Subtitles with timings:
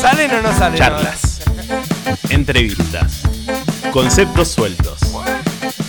[0.00, 0.78] ¿Salen o no salen?
[0.78, 1.40] Charlas,
[2.30, 3.20] entrevistas,
[3.92, 4.98] conceptos sueltos,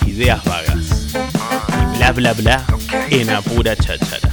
[0.05, 1.15] ideas vagas
[1.93, 2.65] y bla bla bla
[3.09, 4.30] en apura cháchara.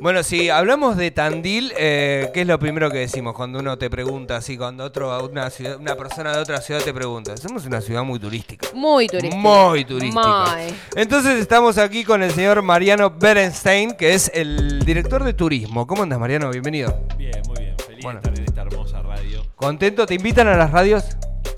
[0.00, 3.90] Bueno, si hablamos de Tandil, eh, ¿qué es lo primero que decimos cuando uno te
[3.90, 7.36] pregunta así, cuando otro, una, ciudad- una persona de otra ciudad te pregunta?
[7.36, 8.66] Somos una ciudad muy turística.
[8.72, 9.36] Muy turístico.
[9.36, 10.56] Muy turística.
[10.56, 10.74] Muy.
[10.96, 15.86] Entonces estamos aquí con el señor Mariano Berenstein, que es el director de turismo.
[15.86, 16.48] ¿Cómo andas, Mariano?
[16.50, 16.98] Bienvenido.
[17.18, 17.76] Bien, muy bien.
[17.86, 18.20] Feliz Bueno.
[18.22, 19.44] de estar en esta hermosa radio.
[19.54, 20.06] ¿Contento?
[20.06, 21.04] ¿Te invitan a las radios?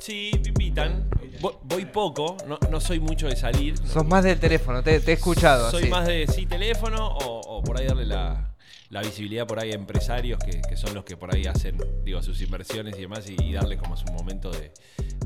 [0.00, 1.08] Sí, me invitan.
[1.42, 3.76] Vo- Voy poco, no, no soy mucho de salir.
[3.86, 5.70] Sos más del teléfono, te, te he escuchado.
[5.70, 5.90] Soy así.
[5.90, 8.54] más de sí teléfono o, o por ahí darle la,
[8.90, 12.22] la visibilidad por ahí a empresarios que, que son los que por ahí hacen digo,
[12.22, 14.72] sus inversiones y demás y, y darle como su momento de,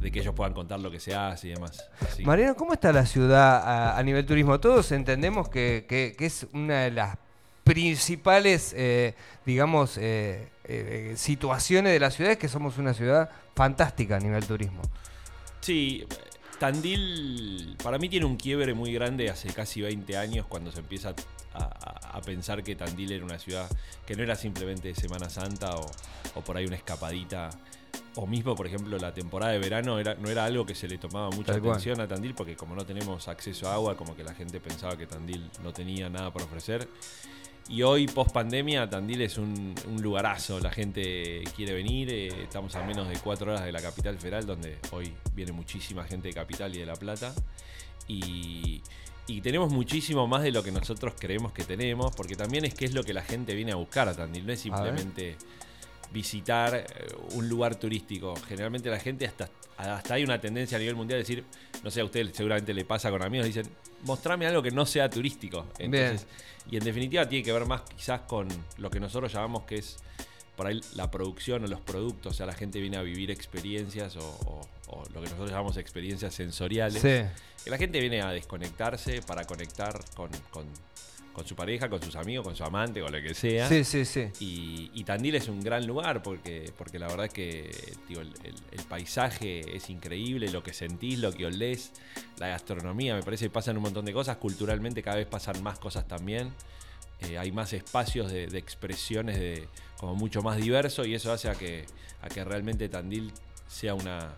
[0.01, 1.85] de que ellos puedan contar lo que se hace y demás.
[2.17, 2.25] Sí.
[2.25, 4.59] Mariano, ¿cómo está la ciudad a, a nivel turismo?
[4.61, 7.19] Todos entendemos que, que- que es una de las
[7.65, 14.17] principales, eh, digamos, eh, eh, situaciones de la ciudad, es que somos una ciudad fantástica
[14.17, 14.81] a nivel turismo.
[15.67, 16.05] Sí,
[16.61, 21.13] Tandil para mí tiene un quiebre muy grande hace casi 20 años cuando se empieza
[21.55, 23.69] a, a- a pensar que Tandil era una ciudad
[24.07, 25.91] que no era simplemente Semana Santa o,
[26.37, 27.51] o por ahí una escapadita.
[28.15, 30.99] O mismo, por ejemplo, la temporada de verano era, no era algo que se le
[30.99, 31.73] tomaba mucha Tal cual.
[31.73, 34.97] atención a Tandil porque como no tenemos acceso a agua, como que la gente pensaba
[34.97, 36.89] que Tandil no tenía nada por ofrecer.
[37.69, 40.61] Y hoy, post pandemia, Tandil es un, un lugarazo.
[40.61, 42.09] La gente quiere venir.
[42.11, 46.05] eh, estamos a menos de cuatro horas de la capital federal, donde hoy viene muchísima
[46.05, 47.35] gente de Capital y de La Plata.
[48.07, 48.83] Y,
[49.27, 52.85] y tenemos muchísimo más de lo que nosotros creemos que tenemos, porque también es que
[52.85, 54.47] es lo que la gente viene a buscar a Tandil.
[54.47, 55.37] No es simplemente
[56.13, 56.85] visitar eh,
[57.35, 58.35] un lugar turístico.
[58.49, 61.45] Generalmente la gente hasta, hasta hay una tendencia a nivel mundial de decir,
[61.83, 63.69] no sé, a usted seguramente le pasa con amigos, dicen,
[64.03, 65.67] mostrame algo que no sea turístico.
[65.79, 66.27] Entonces,
[66.71, 69.97] y en definitiva tiene que ver más quizás con lo que nosotros llamamos que es
[70.57, 72.33] por ahí la producción o los productos.
[72.33, 75.77] O sea, la gente viene a vivir experiencias o, o- o lo que nosotros llamamos
[75.77, 77.03] experiencias sensoriales.
[77.03, 77.23] Sí.
[77.65, 80.67] Que la gente viene a desconectarse para conectar con, con-
[81.37, 83.69] con su pareja, con sus amigos, con su amante, con lo que sea.
[83.69, 84.29] Sí, sí, sí.
[84.41, 87.71] Y, y Tandil es un gran lugar porque, porque la verdad es que
[88.09, 91.93] el, el- el paisaje es increíble, lo que sentís, lo que olés,
[92.39, 95.79] la gastronomía, me parece que pasan un montón de cosas, culturalmente cada vez pasan más
[95.79, 96.53] cosas también.
[97.21, 99.69] Eh, hay más espacios de, de expresiones de,
[99.99, 101.85] como mucho más diverso y eso hace a que,
[102.23, 103.31] a que realmente Tandil
[103.69, 104.35] sea una,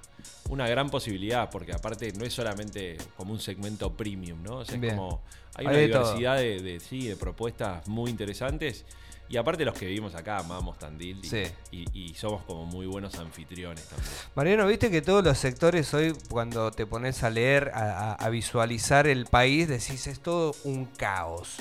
[0.49, 4.59] una gran posibilidad, porque aparte no es solamente como un segmento premium, ¿no?
[4.59, 5.23] O sea, es como
[5.55, 8.85] hay Hay una de diversidad de, de- sí, de propuestas muy interesantes.
[9.31, 11.43] Y aparte los que vivimos acá amamos Tandil y, Sí.
[11.71, 14.11] y- y somos como muy buenos anfitriones también.
[14.35, 18.29] Mariano, viste que todos los sectores hoy, cuando te pones a leer, a, a- a
[18.31, 21.57] visualizar el país, decís es todo un caos.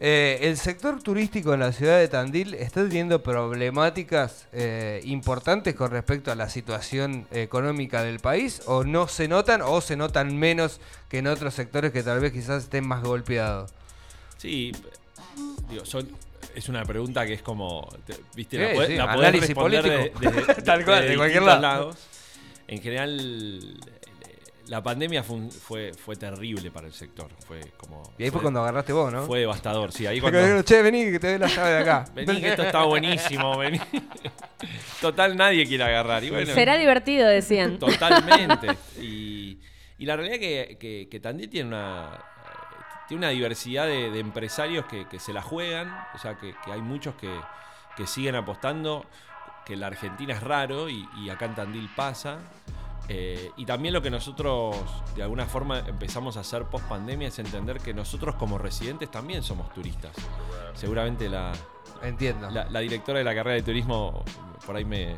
[0.00, 5.90] Eh, el sector turístico en la ciudad de Tandil está teniendo problemáticas eh, importantes con
[5.90, 10.80] respecto a la situación económica del país, o no se notan, o se notan menos
[11.08, 13.70] que en otros sectores que tal vez quizás estén más golpeados.
[14.38, 14.72] Sí,
[15.70, 15.84] digo,
[16.54, 19.48] es una pregunta que es como, te- viste, Sí, la, podés- sí, la podés análisis
[19.48, 21.60] responder de- Tal cual, de cualquier lado.
[21.60, 21.96] lados.
[22.66, 23.80] En general,
[24.68, 27.28] la pandemia fue, un- fue, fue terrible para el sector.
[27.46, 28.02] Fue como.
[28.18, 29.22] Y ahí fue, cuando agarraste vos, ¿no?
[29.26, 30.06] Fue devastador, sí.
[30.06, 30.56] Ahí Porque cuando.
[30.56, 32.04] dijeron, che, vení que te doy la llave de acá.
[32.14, 33.80] Vení, que esto está buenísimo, vení.
[35.00, 36.22] Total, nadie quiere agarrar.
[36.24, 37.78] Y bueno, Será divertido, decían.
[37.78, 38.76] Totalmente.
[39.00, 39.58] Y,
[39.98, 42.18] y la realidad que, que, que Tandil tiene una,
[43.08, 45.92] tiene una diversidad de, de empresarios que, que se la juegan.
[46.14, 47.28] O sea, que, que hay muchos que,
[47.96, 49.06] que siguen apostando,
[49.66, 52.38] que la Argentina es raro y, y acá en Tandil pasa.
[53.08, 54.76] Eh, y también lo que nosotros
[55.16, 59.42] de alguna forma empezamos a hacer post pandemia es entender que nosotros como residentes también
[59.42, 60.12] somos turistas.
[60.74, 61.52] Seguramente la,
[62.02, 62.50] Entiendo.
[62.50, 64.24] la, la directora de la carrera de turismo
[64.64, 65.16] por ahí me,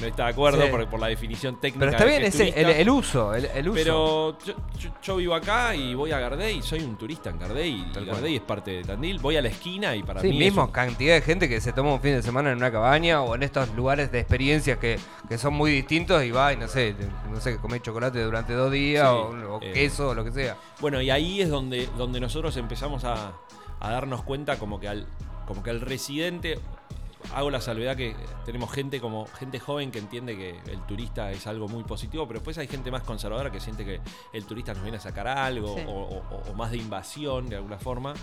[0.00, 0.70] no está de acuerdo Sí.
[0.70, 1.78] por, por la definición técnica.
[1.80, 3.74] Pero está bien que ese, el, el uso, el, el uso.
[3.76, 7.70] Pero yo, yo- yo vivo acá y voy a Gardey, soy un turista en Gardey
[7.88, 8.16] y Tal cual.
[8.16, 9.18] Gardey es parte de Tandil.
[9.18, 10.34] Voy a la esquina y para Sí, mí.
[10.38, 12.70] es mismo un- cantidad de gente que se toma un fin de semana en una
[12.70, 14.98] cabaña o en estos lugares de experiencias que,
[15.28, 16.94] que son muy distintos y va y no sé,
[17.30, 20.32] no sé, comer chocolate durante dos días Sí, o, o eh, queso o lo que
[20.32, 20.56] sea.
[20.80, 23.32] Bueno, y ahí es donde, donde nosotros empezamos a,
[23.80, 25.06] a darnos cuenta como que al,
[25.46, 26.58] como que al residente.
[27.34, 31.46] Hago la salvedad que tenemos gente como gente joven que entiende que el turista es
[31.46, 34.00] algo muy positivo, pero después hay gente más conservadora que siente que
[34.32, 35.82] el turista nos viene a sacar algo Sí.
[35.86, 38.14] o, o- o más de invasión de alguna forma,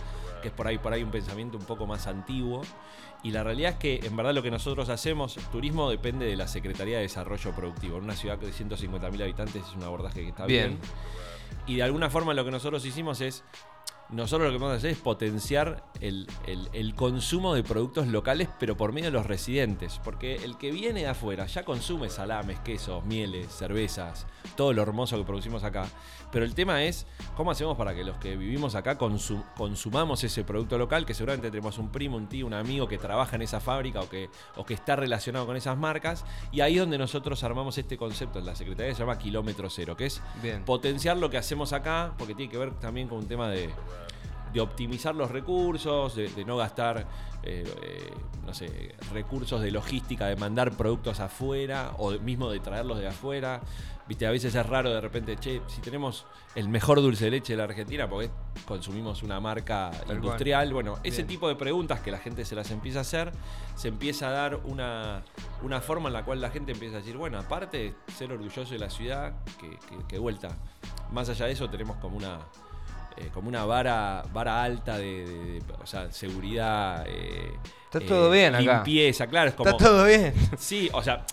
[0.41, 2.61] que es por ahí por ahí un pensamiento un poco más antiguo.
[3.21, 6.47] Y la realidad es que en verdad lo que nosotros hacemos, turismo depende de la
[6.47, 7.97] Secretaría de Desarrollo Productivo.
[7.97, 10.79] En una ciudad de 150.000 habitantes es un abordaje que está Bien.
[10.79, 10.81] bien.
[11.67, 13.43] Y de alguna forma lo que nosotros hicimos es
[14.13, 18.47] nosotros lo que vamos a hacer es potenciar el, el- el consumo de productos locales,
[18.59, 19.99] pero por medio de los residentes.
[20.03, 24.25] Porque el que viene de afuera ya consume salames, quesos, mieles, cervezas,
[24.55, 25.87] todo lo hermoso que producimos acá.
[26.33, 27.05] Pero el tema es
[27.37, 31.51] cómo hacemos para que los que vivimos acá consu- consumamos ese producto local, que seguramente
[31.51, 34.65] tenemos un primo, un tío, un amigo que trabaja en esa fábrica o que, o
[34.65, 36.25] que está relacionado con esas marcas.
[36.51, 39.69] Y ahí es donde nosotros armamos este concepto en la Secretaría que se llama Kilómetro
[39.69, 40.65] Cero, que es Bien.
[40.65, 43.69] potenciar lo que hacemos acá, porque tiene que ver también con un tema de,
[44.53, 47.07] de optimizar los recursos, de, de no gastar,
[47.43, 48.13] eh, eh,
[48.45, 53.61] no sé, recursos de logística, de mandar productos afuera o mismo de traerlos de afuera.
[54.05, 57.53] Viste, a veces es raro de repente, che, si tenemos el mejor dulce de leche
[57.53, 58.29] de la Argentina, porque
[58.67, 59.91] consumimos una marca
[60.25, 63.31] industrial, bueno, ese tipo de preguntas que la gente se las empieza a hacer,
[63.75, 65.23] se empieza a dar una,
[65.61, 68.73] una forma en la cual la gente empieza a decir, bueno, aparte de ser orgulloso
[68.73, 70.49] de la ciudad, que, que- que vuelta,
[71.11, 72.39] más allá de eso tenemos como una
[73.17, 77.53] eh, como una vara vara alta de, de- de- o sea, seguridad eh,
[77.85, 78.75] Está todo bien acá.
[78.75, 80.33] limpieza claro es como Está todo bien.
[80.57, 81.25] sí o sea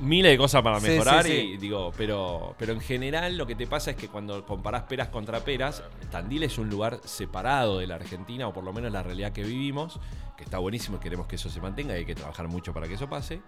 [0.00, 1.36] miles de cosas para Sí, mejorar sí, sí.
[1.36, 5.08] y digo pero pero en general lo que te pasa es que cuando comparás peras
[5.08, 9.02] contra peras Tandil es un lugar separado de la Argentina o por lo menos la
[9.02, 9.98] realidad que vivimos
[10.36, 12.86] que está buenísimo y queremos que eso se mantenga y hay que trabajar mucho para
[12.86, 13.40] que eso pase.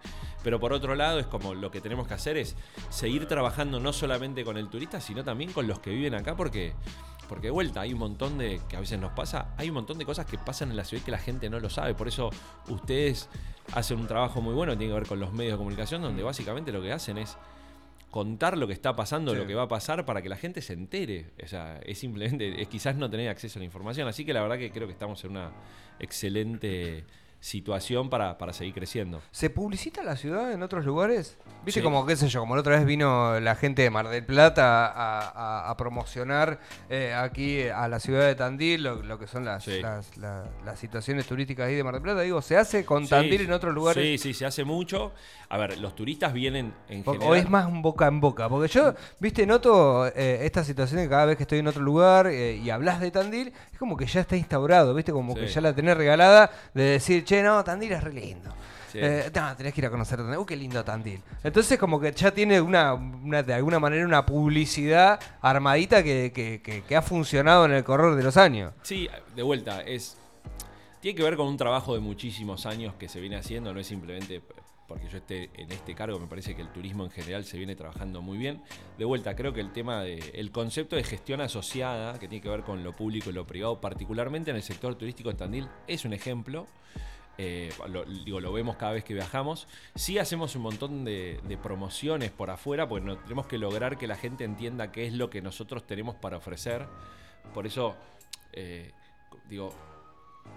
[0.43, 2.57] Pero por otro lado, es como lo que tenemos que hacer es
[2.89, 6.73] seguir trabajando no solamente con el turista, sino también con los que viven acá, porque,
[7.31, 9.99] porque de vuelta hay un montón de, que a veces nos pasa, hay un montón
[9.99, 11.95] de cosas que pasan en la ciudad que la gente no lo sabe.
[11.95, 12.29] Por eso
[12.69, 13.29] ustedes
[13.73, 16.73] hacen un trabajo muy bueno, tiene que ver con los medios de comunicación, donde básicamente
[16.73, 17.39] lo que hacen es
[18.11, 19.39] contar lo que está pasando, Sí.
[19.39, 21.31] lo que va a pasar para que la gente se entere.
[21.41, 24.09] O sea, es simplemente, es quizás no tener acceso a la información.
[24.09, 25.53] Así que la verdad que creo que estamos en una
[26.01, 27.05] excelente
[27.41, 29.21] situación para, para seguir creciendo.
[29.31, 31.37] ¿Se publicita la ciudad en otros lugares?
[31.65, 31.85] ¿Viste Sí.
[31.85, 34.87] como, qué sé yo, como la otra vez vino la gente de Mar del Plata
[34.87, 35.21] a,
[35.67, 39.65] a- a promocionar eh, aquí a la ciudad de Tandil lo, lo que son las,
[39.65, 39.81] Sí.
[39.81, 42.21] las, la- las situaciones turísticas ahí de Mar del Plata?
[42.21, 44.03] Digo, ¿se hace con Tandil en otros lugares?
[44.05, 45.13] Sí, sí, se hace mucho.
[45.49, 47.29] A ver, los turistas vienen en O, general.
[47.33, 48.49] o es más un boca en boca?
[48.49, 52.27] Porque yo, viste, noto eh, esta situación que cada vez que estoy en otro lugar
[52.29, 55.61] eh, y hablas de Tandil, es como que ya está instaurado, viste, como que ya
[55.61, 58.51] la tenés regalada de decir, che, no, Tandil es re lindo.
[58.91, 58.99] Sí.
[59.01, 60.39] Eh, no, tenés que ir a conocer Tandil.
[60.39, 61.23] Uh, qué lindo Tandil.
[61.45, 66.61] Entonces, como que ya tiene una, una- de alguna manera una publicidad armadita que, que-
[66.61, 68.73] que- que ha funcionado en el correr de los años.
[68.83, 70.17] Sí, de vuelta, es.
[71.01, 73.87] Tiene que ver con un trabajo de muchísimos años que se viene haciendo, no es
[73.87, 74.43] simplemente
[74.87, 77.77] porque yo esté en este cargo, me parece que el turismo en general se viene
[77.77, 78.61] trabajando muy bien.
[78.99, 80.19] De vuelta, creo que el tema de.
[80.35, 83.81] el concepto de gestión asociada, que tiene que ver con lo público y lo privado,
[83.81, 86.67] particularmente en el sector turístico en Tandil, es un ejemplo.
[87.43, 89.67] Eh, lo, digo, lo vemos cada vez que viajamos.
[89.95, 94.17] Sí hacemos un montón de, promociones por afuera, porque no, tenemos que lograr que la
[94.17, 96.87] gente entienda qué es lo que nosotros tenemos para ofrecer.
[97.55, 97.97] Por eso,
[98.53, 98.93] eh,
[99.49, 99.73] digo,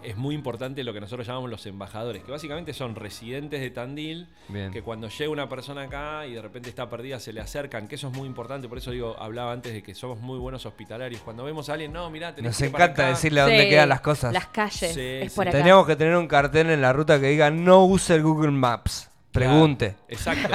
[0.04, 4.28] es muy importante lo que nosotros llamamos los embajadores, que básicamente son residentes de Tandil,
[4.50, 4.70] Bien.
[4.72, 7.96] que cuando llega una persona acá y de repente está perdida, se le acercan, que
[7.96, 11.22] eso es muy importante, por eso digo, hablaba antes de que somos muy buenos hospitalarios.
[11.22, 13.10] Cuando vemos a alguien, no, mirá, tenés Nos que ir para encanta acá".
[13.12, 14.34] decirle a dónde Sí, quedan las cosas.
[14.34, 14.94] Las calles.
[14.94, 15.36] Sí, es sí.
[15.38, 15.58] por acá.
[15.58, 19.10] Tenemos que tener un cartel en la ruta que diga no use el Google Maps.
[19.34, 19.96] Pregunte.
[20.08, 20.48] Exacto.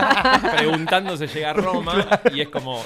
[0.56, 2.82] Preguntándose llega a Roma y es como.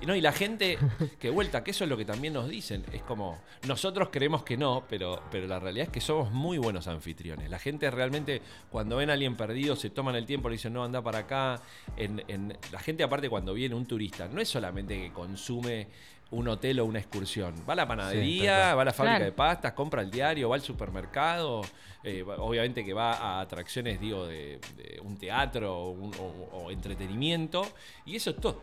[0.00, 0.78] y No, y la gente
[1.18, 2.84] que vuelta, que eso es lo que también nos dicen.
[2.92, 3.40] Es como.
[3.66, 7.50] Nosotros creemos que no, pero, pero la realidad es que somos muy buenos anfitriones.
[7.50, 10.84] La gente realmente, cuando ven a alguien perdido, se toman el tiempo, le dicen, no,
[10.84, 11.62] anda para acá.
[11.96, 15.88] En, en- la gente, aparte, cuando viene un turista, no es solamente que consume
[16.32, 17.54] un hotel o una excursión.
[17.68, 19.24] Va a la panadería, va a la fábrica Claro.
[19.26, 21.62] de pastas, compra el diario, va al supermercado.
[22.04, 26.70] eh, obviamente que va a atracciones, digo, de, de un teatro o, un- o- o
[26.72, 27.62] entretenimiento.
[28.04, 28.60] Y eso es todo.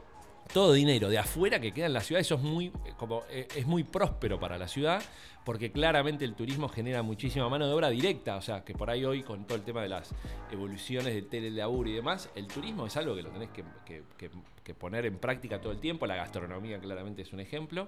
[0.53, 3.47] Todo dinero de afuera que queda en la ciudad, eso es muy, eh, como, eh,
[3.55, 4.99] es muy próspero para la ciudad,
[5.45, 8.35] porque claramente el turismo genera muchísima mano de obra directa.
[8.35, 10.09] O sea, que por ahí hoy, con todo el tema de las
[10.51, 14.31] evoluciones del telelaburo y demás, el turismo es algo que lo tenés que, que- que-
[14.63, 16.05] que poner en práctica todo el tiempo.
[16.07, 17.87] La gastronomía claramente es un ejemplo.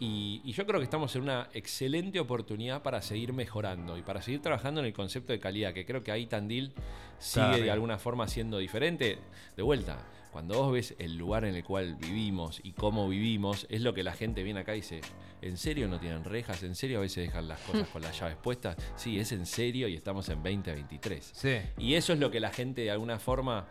[0.00, 4.22] Y, y yo creo que estamos en una excelente oportunidad para seguir mejorando y para
[4.22, 6.72] seguir trabajando en el concepto de calidad, que creo que ahí Tandil
[7.18, 7.62] sigue Claro.
[7.62, 9.18] de alguna forma siendo diferente.
[9.56, 9.98] De vuelta,
[10.32, 14.02] cuando vos ves el lugar en el cual vivimos y cómo vivimos, es lo que
[14.02, 15.02] la gente viene acá y dice,
[15.42, 16.62] ¿en serio no tienen rejas?
[16.62, 18.76] ¿En serio a veces dejan las cosas con las llaves puestas?
[18.96, 21.32] Sí, es en serio y estamos en 2023.
[21.34, 21.58] Sí.
[21.78, 23.66] Y eso es lo que la gente de alguna forma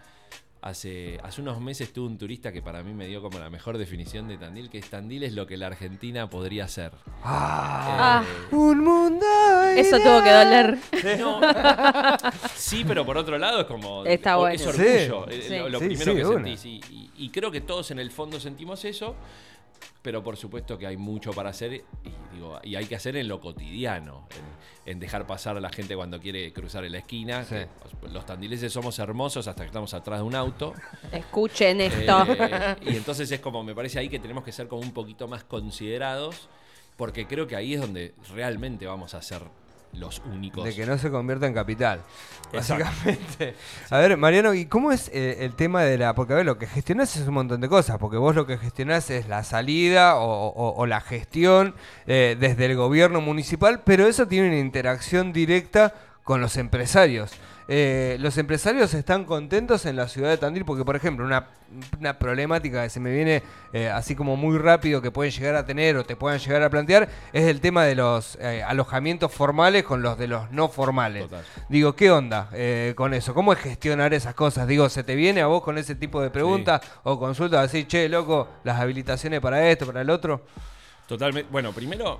[0.62, 3.80] hace, hace unos meses tuvo un turista que para mí me dio como la mejor
[3.80, 6.92] definición de Tandil, que es Tandil es lo que la Argentina podría ser.
[7.24, 9.26] Ah, Eh, un mundo.
[9.78, 10.78] Eso tuvo que doler.
[11.20, 11.42] no.
[12.56, 14.56] sí, pero por otro lado es como Está bueno.
[14.56, 15.54] es orgullo, Sí.
[15.54, 16.36] eh, lo, lo Sí, primero sí, que una.
[16.46, 16.66] sentís.
[16.66, 19.16] Y, y- y creo que todos en el fondo sentimos eso.
[20.04, 21.84] pero por supuesto que hay mucho para hacer y,
[22.34, 24.28] digo, y hay que hacer en lo cotidiano,
[24.86, 27.44] en, en dejar pasar a la gente cuando quiere cruzar en la esquina.
[27.46, 27.56] Sí.
[28.12, 30.74] los tandileses somos hermosos hasta que estamos atrás de un auto.
[31.12, 32.26] Escuchen esto.
[32.28, 35.28] Eh, y entonces es como, me parece ahí que tenemos que ser como un poquito
[35.28, 36.50] más considerados,
[36.98, 39.44] porque creo que ahí es donde realmente vamos a ser
[39.94, 40.64] los únicos.
[40.64, 42.02] De que no se convierta en capital.
[42.54, 42.86] Exacto.
[42.86, 43.56] Básicamente.
[43.90, 46.14] A ver, Mariano, ¿y cómo es eh, el tema de la.?
[46.16, 47.98] Porque a ver, lo que gestionás es un montón de cosas.
[47.98, 51.76] Porque vos lo que gestionás es la salida o, o- o la gestión
[52.08, 55.94] eh, desde el gobierno municipal, pero eso tiene una interacción directa
[56.24, 57.32] con los empresarios.
[57.74, 61.48] Eh, los empresarios están contentos en la ciudad de Tandil porque, por ejemplo, una,
[61.98, 65.66] una problemática que se me viene eh, así como muy rápido que pueden llegar a
[65.66, 69.86] tener o te puedan llegar a plantear es el tema de los eh, alojamientos formales
[69.86, 71.30] con los de los no formales.
[71.30, 71.46] Total.
[71.70, 72.50] Digo, ¿qué onda
[72.96, 73.34] con eso?
[73.34, 74.68] ¿Cómo es gestionar esas cosas?
[74.68, 78.10] Digo, ¿se te viene a vos con ese tipo de preguntas o consultas así, che,
[78.10, 80.42] loco, las habilitaciones para esto, para el otro?
[81.08, 81.50] Totalmente.
[81.50, 82.20] Bueno, primero,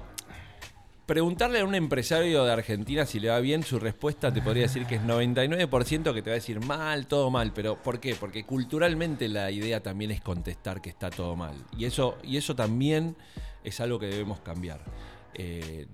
[1.12, 4.86] preguntarle a un empresario de Argentina si le va bien, su respuesta te podría decir
[4.86, 7.52] que es 99% que te va a decir mal, todo mal.
[7.54, 8.16] Pero ¿por qué?
[8.16, 11.66] Porque culturalmente la idea también es contestar que está todo mal.
[11.78, 13.18] Y eso, y eso también
[13.62, 14.86] es algo que debemos cambiar.
[15.34, 15.86] Eh,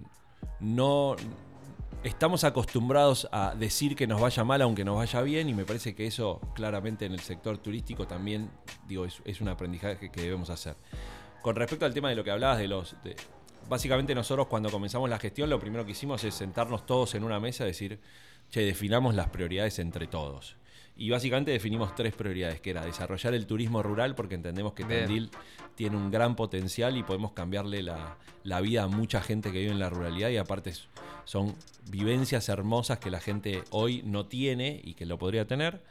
[0.59, 1.15] no.
[2.03, 5.95] Estamos acostumbrados a decir que nos vaya mal aunque nos vaya bien y me parece
[5.95, 8.51] que eso claramente en el sector turístico también
[8.87, 10.75] digo, es, es un aprendizaje que debemos hacer.
[11.41, 12.95] Con respecto al tema de lo que hablabas de los...
[13.69, 17.39] básicamente nosotros cuando comenzamos la gestión lo primero que hicimos es sentarnos todos en una
[17.39, 17.99] mesa y decir,
[18.49, 20.55] che, definamos las prioridades entre todos.
[20.99, 25.01] Y básicamente definimos tres prioridades, que era desarrollar el turismo rural porque entendemos que Bien.
[25.01, 25.29] Tandil
[25.75, 29.71] tiene un gran potencial y podemos cambiarle la, la vida a mucha gente que vive
[29.71, 30.73] en la ruralidad y aparte
[31.25, 31.55] son
[31.91, 35.83] vivencias hermosas que la gente hoy no tiene y que lo podría tener.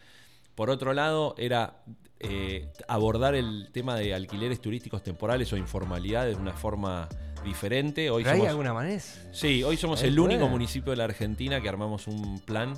[0.57, 1.85] Por otro lado, era
[2.19, 7.09] eh, abordar el tema de alquileres turísticos temporales o informalidad de una forma
[7.45, 8.11] diferente.
[8.11, 9.01] Hoy ¿Pero ¿Hay somos, alguna manera?
[9.33, 12.73] sí, hoy somos el único municipio de la Argentina que armamos un plan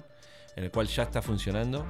[0.56, 1.87] en el cual ya está funcionando.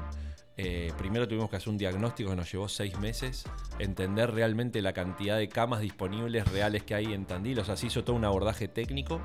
[0.58, 3.44] Eh, primero tuvimos que hacer un diagnóstico que nos llevó seis meses,
[3.78, 7.60] entender realmente la cantidad de camas disponibles reales que hay en Tandil.
[7.60, 9.22] O sea, se hizo todo un abordaje técnico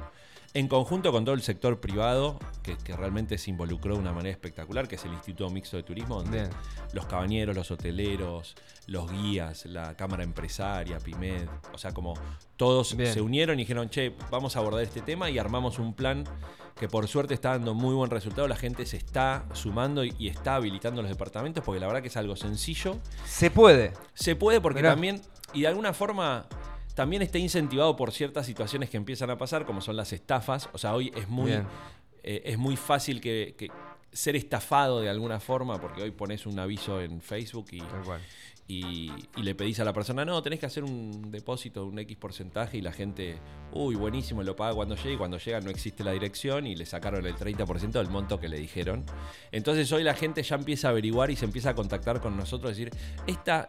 [0.55, 4.31] en conjunto con todo el sector privado, que, que realmente se involucró de una manera
[4.31, 6.49] espectacular, que es el Instituto Mixto de Turismo, donde Bien.
[6.93, 8.55] los cabañeros, los hoteleros,
[8.87, 12.13] los guías, la Cámara Empresaria, PIMED, o sea, como
[12.55, 13.11] todos Bien.
[13.11, 16.23] se unieron y dijeron, che, vamos a abordar este tema y armamos un plan
[16.79, 18.47] que por suerte está dando muy buen resultado.
[18.47, 22.07] La gente se está sumando y, y está habilitando los departamentos porque la verdad que
[22.09, 22.97] es algo sencillo.
[23.25, 23.93] Se puede.
[24.13, 24.91] Se puede porque Mirá.
[24.91, 25.21] también,
[25.53, 26.45] y de alguna forma,
[26.95, 30.69] también está incentivado por ciertas situaciones que empiezan a pasar, como son las estafas.
[30.73, 31.63] O sea, hoy es muy, eh,
[32.23, 33.69] es muy fácil que, que
[34.11, 37.81] ser estafado de alguna forma, porque hoy pones un aviso en Facebook y,
[38.67, 41.99] y, y le pedís a la persona, no, tenés que hacer un depósito de un
[41.99, 43.39] X porcentaje y la gente,
[43.73, 46.85] uy, buenísimo, lo paga cuando llegue y cuando llega no existe la dirección y le
[46.85, 49.03] sacaron el 30% del monto que le dijeron.
[49.51, 52.71] Entonces hoy la gente ya empieza a averiguar y se empieza a contactar con nosotros,
[52.71, 52.91] decir,
[53.25, 53.67] esta,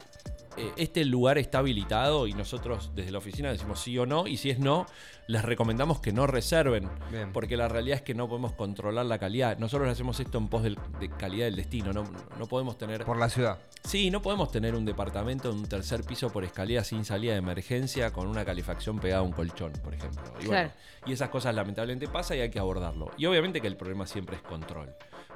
[0.56, 4.36] eh, este lugar está habilitado y nosotros desde la oficina decimos sí o no y
[4.36, 4.86] si es no,
[5.26, 7.32] les recomendamos que no reserven, Bien.
[7.32, 9.58] porque la realidad es que no podemos controlar la calidad.
[9.58, 12.04] Nosotros hacemos esto en pos del- de calidad del destino, no,
[12.38, 13.04] no podemos tener...
[13.04, 13.58] Por la ciudad.
[13.84, 17.38] Sí, no podemos tener un departamento en un tercer piso por escalera sin salida de
[17.38, 20.22] emergencia con una calefacción pegada a un colchón, por ejemplo.
[20.42, 20.70] Y, bueno,
[21.06, 23.10] y esas cosas lamentablemente pasan y hay que abordarlo.
[23.18, 24.94] Y obviamente que el problema siempre es control.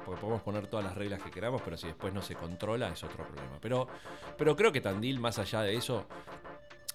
[0.09, 3.03] Porque podemos poner todas las reglas que queramos, pero si después no se controla es
[3.03, 3.59] otro problema.
[3.61, 3.87] Pero,
[4.39, 6.07] pero creo que Tandil, más allá de eso,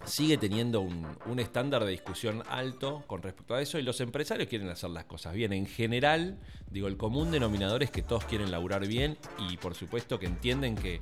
[0.04, 4.49] sigue teniendo un, un estándar de discusión alto con respecto a eso y los empresarios
[4.49, 5.52] quieren hacer las cosas bien.
[5.52, 9.16] En general, digo, el común denominador es que todos quieren laburar bien
[9.49, 10.99] y por supuesto que entienden que,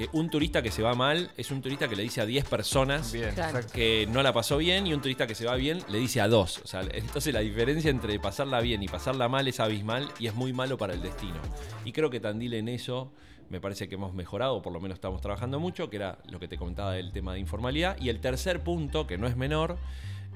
[0.00, 2.46] que un turista que se va mal es un turista que le dice a 10
[2.46, 3.34] personas Bien,
[3.74, 6.28] que no la pasó bien y un turista que se va bien le dice a
[6.28, 6.58] dos.
[6.64, 10.34] O sea, entonces la diferencia entre pasarla bien y pasarla mal es abismal y es
[10.34, 11.36] muy malo para el destino.
[11.84, 13.12] Y creo que Tandil en eso
[13.50, 16.40] me parece que hemos mejorado, o por lo menos estamos trabajando mucho, que era lo
[16.40, 18.00] que te comentaba del tema de informalidad.
[18.00, 19.76] Y el tercer punto, que no es menor,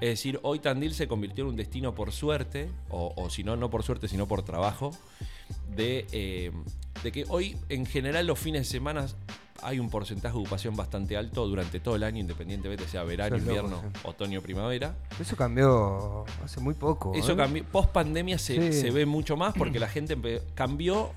[0.02, 3.56] es decir, hoy Tandil se convirtió en un destino por suerte, o, o si no,
[3.56, 4.90] no por suerte, sino por trabajo,
[5.74, 6.52] de, eh,
[7.04, 9.06] de que hoy en general los fines de semana
[9.62, 13.44] hay un porcentaje de ocupación bastante alto durante todo el año, independientemente sea verano, Eso
[13.46, 14.00] invierno, sí.
[14.02, 14.96] otoño, primavera.
[15.20, 17.14] Eso cambió hace muy poco.
[17.14, 17.36] Eso ¿eh?
[17.36, 18.80] cambió, post pandemia se, Sí.
[18.80, 20.16] se ve mucho más porque la gente
[20.54, 21.12] cambió,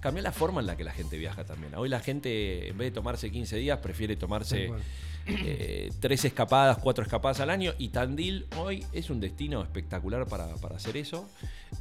[0.00, 1.74] cambió la forma en la que la gente viaja también.
[1.74, 4.82] Hoy la gente, en vez de tomarse 15 días, prefiere tomarse cual.
[5.26, 7.72] eh, tres escapadas, cuatro escapadas al año.
[7.78, 11.28] Y Tandil hoy es un destino espectacular para, para hacer eso,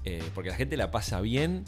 [0.06, 1.66] eh, porque la gente la pasa bien.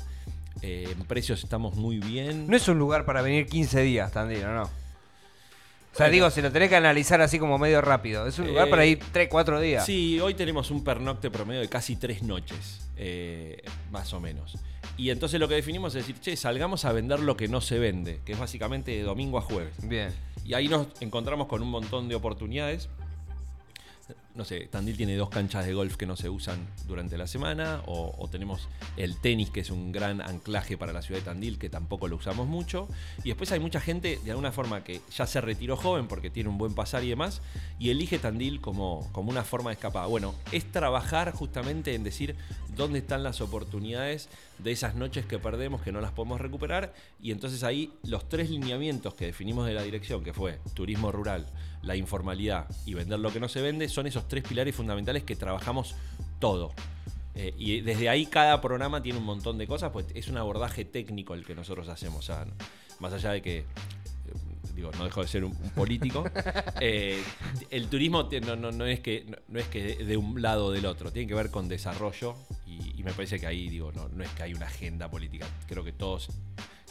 [0.61, 2.47] Eh, en precios estamos muy bien.
[2.47, 4.63] No es un lugar para venir 15 días, Tandil, ¿o ¿no?
[4.63, 8.25] O sea, digo, si lo tenés que analizar así como medio rápido.
[8.25, 9.85] Es un lugar Eh, para ir 3, 4 días.
[9.85, 14.57] Sí, hoy tenemos un pernocte promedio de casi tres noches, eh, más o menos.
[14.95, 17.77] Y entonces lo que definimos es decir, che, salgamos a vender lo que no se
[17.77, 19.73] vende, que es básicamente de domingo a jueves.
[19.83, 20.13] Bien.
[20.45, 22.87] Y ahí nos encontramos con un montón de oportunidades.
[24.35, 27.81] No sé, Tandil tiene dos canchas de golf que no se usan durante la semana,
[27.85, 31.69] o, tenemos el tenis, que es un gran anclaje para la ciudad de Tandil, que
[31.69, 32.87] tampoco lo usamos mucho.
[33.23, 36.49] Y después hay mucha gente, de alguna forma, que ya se retiró joven porque tiene
[36.49, 37.41] un buen pasar y demás,
[37.77, 40.07] y elige Tandil como, como una forma de escapada.
[40.07, 42.35] Bueno, es trabajar justamente en decir
[42.75, 47.31] dónde están las oportunidades de esas noches que perdemos, que no las podemos recuperar, y
[47.31, 51.47] entonces ahí los tres lineamientos que definimos de la dirección, que fue turismo rural,
[51.83, 55.35] la informalidad y vender lo que no se vende, son esos tres pilares fundamentales que
[55.35, 55.95] trabajamos
[56.39, 56.73] todo.
[57.33, 60.85] Eh, y desde ahí cada programa tiene un montón de cosas, pues es un abordaje
[60.85, 62.19] técnico el que nosotros hacemos.
[62.19, 62.45] O sea,
[62.99, 63.63] más allá de que, eh,
[64.75, 66.23] digo, no dejo de ser un, un político,
[66.81, 67.21] eh,
[67.69, 70.71] el turismo no, no- no es que, no, es que de, de un lado o
[70.71, 72.35] del otro, tiene que ver con desarrollo
[72.67, 75.47] y, y me parece que ahí, digo, no, no es que hay una agenda política,
[75.67, 76.29] creo que todos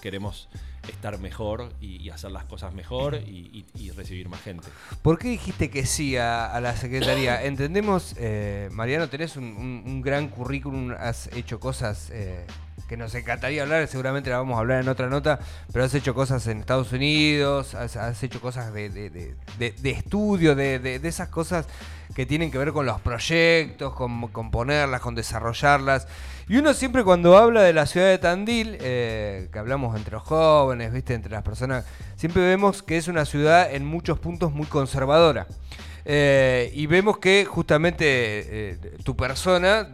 [0.00, 0.48] queremos
[0.88, 4.66] estar mejor y, y hacer las cosas mejor y, y- y recibir más gente.
[5.02, 7.42] ¿Por qué dijiste que sí a, a la Secretaría?
[7.44, 12.46] Entendemos, eh, Mariano, tenés un, un- un gran currículum, has hecho cosas eh,
[12.90, 15.38] que nos encantaría hablar, seguramente la vamos a hablar en otra nota,
[15.72, 19.34] pero has hecho cosas en Estados Unidos, has, hecho cosas de, de- de-
[19.70, 21.66] de- estudio, de esas cosas
[22.16, 26.08] que tienen que ver con los proyectos, con, con ponerlas, con desarrollarlas.
[26.48, 30.24] Y uno siempre cuando habla de la ciudad de Tandil, eh, que hablamos entre los
[30.24, 31.84] jóvenes, viste, entre las personas,
[32.16, 35.46] siempre vemos que es una ciudad en muchos puntos muy conservadora.
[36.04, 39.90] Eh, y vemos que justamente eh, tu persona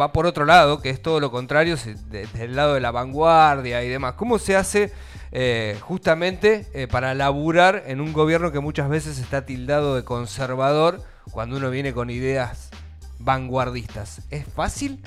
[0.00, 1.76] va por otro lado, que es todo lo contrario,
[2.08, 4.14] desde el lado de la vanguardia y demás.
[4.14, 4.92] ¿Cómo se hace
[5.32, 11.56] eh, justamente para laburar en un gobierno que muchas veces está tildado de conservador cuando
[11.56, 12.70] uno viene con ideas
[13.18, 14.22] vanguardistas?
[14.30, 15.00] ¿Es fácil?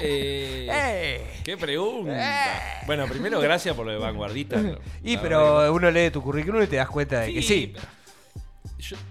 [0.00, 1.26] Eh.
[1.44, 2.82] ¡Qué pregunta!
[2.86, 4.60] Bueno, primero, gracias por lo de vanguardista.
[5.02, 7.74] Y pero uno lee tu currículum y te das cuenta de que sí.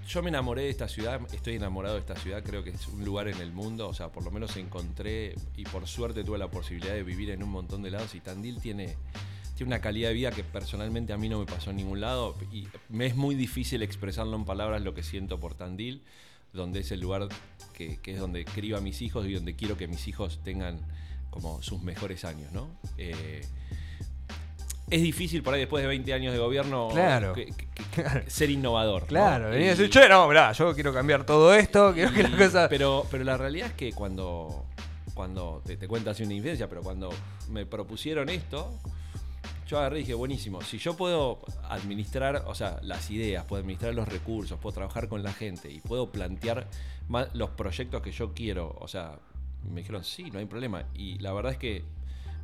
[0.07, 3.03] Yo, me enamoré de esta ciudad, estoy enamorado de esta ciudad, creo que es un
[3.03, 6.49] lugar en el mundo, o sea, por lo menos encontré y por suerte tuve la
[6.49, 8.95] posibilidad de vivir en un montón de lados y Tandil tiene,
[9.55, 12.35] tiene una calidad de vida que personalmente a mí no me pasó en ningún lado
[12.53, 16.03] y me es muy difícil expresarlo en palabras lo que siento por Tandil,
[16.53, 17.27] donde es el lugar
[17.73, 20.79] que, que es donde crío a mis hijos y donde quiero que mis hijos tengan
[21.35, 22.69] como sus mejores años, ¿no?
[22.97, 23.45] Eh,
[24.89, 27.33] es difícil por ahí después de 20 años de gobierno Claro.
[27.33, 29.01] que- que- que- ser innovador.
[29.03, 29.07] ¿no?
[29.07, 32.19] Claro, venía a Y- decir, che, no, mirá, yo quiero cambiar todo esto, quiero que
[32.21, 32.69] y- la cosa...
[32.69, 34.65] pero, pero la realidad es que cuando,
[35.13, 37.09] cuando te, te cuento así una infidencia, pero cuando
[37.49, 38.73] me propusieron esto,
[39.67, 43.95] yo agarré y dije, buenísimo, si yo puedo administrar, o sea, las ideas, puedo administrar
[43.95, 46.67] los recursos, puedo trabajar con la gente y puedo plantear
[47.33, 49.17] los proyectos que yo quiero, o sea,
[49.67, 50.83] me dijeron, sí, no hay problema.
[50.93, 51.83] Y la verdad es que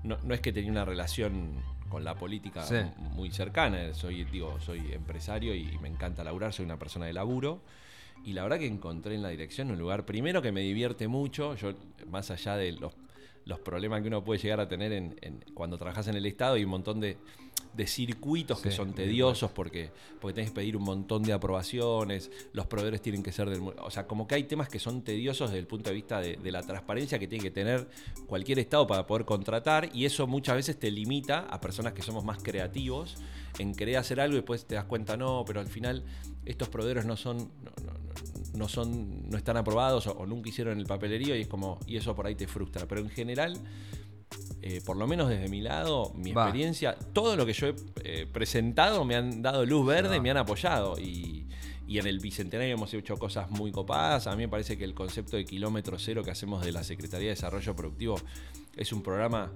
[0.04, 1.52] no, no es que tenía una relación
[1.92, 2.78] con la política Sí.
[3.12, 7.62] muy cercana, soy, digo, soy empresario y me encanta laburar, soy una persona de laburo.
[8.24, 11.56] Y la verdad que encontré en la dirección un lugar, primero que me divierte mucho,
[11.56, 11.74] yo
[12.08, 12.94] más allá de los,
[13.46, 16.54] los problemas que uno puede llegar a tener en, en- cuando trabajas en el Estado,
[16.56, 17.18] hay un montón de,
[17.74, 22.66] de circuitos que son tediosos porque, porque tenés que pedir un montón de aprobaciones, los
[22.68, 23.62] proveedores tienen que ser del...
[23.62, 26.36] O sea, como que hay temas que son tediosos desde el punto de vista de,
[26.36, 27.88] de la transparencia que tiene que tener
[28.28, 32.26] cualquier Estado para poder contratar y eso muchas veces te limita a personas que somos
[32.26, 33.16] más creativos
[33.60, 36.04] en querer hacer algo y después te das cuenta, no, pero al final
[36.46, 37.38] estos proveedores no son...
[37.38, 38.02] no- no- no-
[38.54, 41.96] no son no están aprobados o, o nunca hicieron el papelerío y es como y
[41.96, 42.86] eso por ahí te frustra.
[42.86, 43.58] Pero en general
[44.62, 46.44] eh, por lo menos desde mi lado, mi Va.
[46.44, 50.24] experiencia, todo lo que yo he eh, presentado me han dado luz verde, va.
[50.24, 51.00] me han apoyado.
[51.00, 51.48] Y,
[51.88, 54.28] y en el Bicentenario hemos hecho cosas muy copadas.
[54.28, 57.30] A mí me parece que el concepto de kilómetro cero que hacemos de la Secretaría
[57.30, 58.16] de Desarrollo Productivo
[58.76, 59.54] es un programa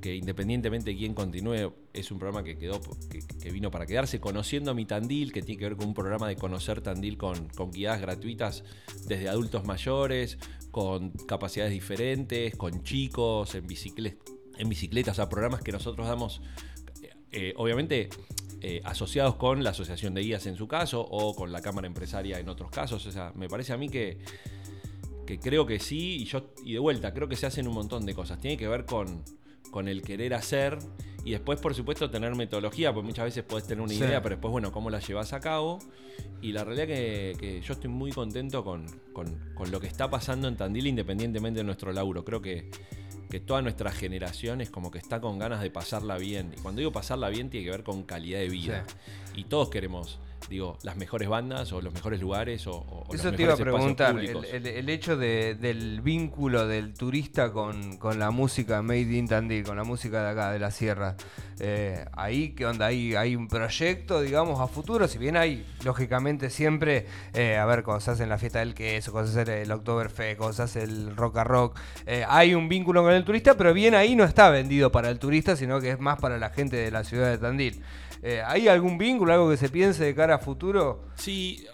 [0.00, 4.74] que independientemente de quién continúe, es un programa que quedó, que, vino para quedarse, conociendo
[4.74, 8.00] mi Tandil, que tiene que ver con un programa de conocer Tandil con, con guiadas
[8.00, 8.62] gratuitas
[9.06, 10.38] desde adultos mayores,
[10.70, 14.20] con capacidades diferentes, con chicos, en bicicleta,
[14.58, 16.42] en o sea, programas que nosotros damos,
[17.32, 18.10] eh, obviamente
[18.60, 22.38] eh, asociados con la Asociación de Guías en su caso, o con la Cámara Empresaria
[22.38, 23.06] en otros casos.
[23.06, 24.18] O sea, me parece a mí que,
[25.26, 28.06] que creo que sí, y yo, y de vuelta, creo que se hacen un montón
[28.06, 28.38] de cosas.
[28.40, 29.22] Tiene que ver con,
[29.70, 30.78] con el querer hacer,
[31.24, 33.98] y después, por supuesto, tener metodología, porque muchas veces puedes tener una Sí.
[33.98, 35.80] idea, pero después, bueno, cómo la llevas a cabo.
[36.40, 40.08] Y la realidad que, que yo estoy muy contento con, con- con lo que está
[40.08, 42.24] pasando en Tandil, independientemente de nuestro laburo.
[42.24, 42.70] Creo que,
[43.28, 46.52] que toda nuestra generación es como que está con ganas de pasarla bien.
[46.56, 48.86] Y cuando digo pasarla bien tiene que ver con calidad de vida.
[49.34, 53.36] Y todos queremos digo, las mejores bandas o los mejores lugares o, o Eso los
[53.36, 58.18] te iba a preguntar, el, el- el hecho de- del vínculo del turista con, con
[58.18, 61.16] la música Made in Tandil, con la música de acá, de la sierra.
[61.58, 62.86] Eh, ahí, ¿qué onda?
[62.86, 65.08] ¿Hay, hay un proyecto, digamos, a futuro?
[65.08, 69.10] Si bien hay, lógicamente, siempre, eh, a ver, cuando se hace la fiesta del queso,
[69.10, 72.68] cuando se hace el Oktoberfest, cuando se hace el rock a rock, eh, hay un
[72.68, 75.90] vínculo con el turista, pero bien ahí no está vendido para el turista, sino que
[75.90, 77.82] es más para la gente de la ciudad de Tandil.
[78.28, 81.04] Eh, ¿Hay algún vínculo, algo que se piense de cara a futuro?
[81.14, 81.64] Sí,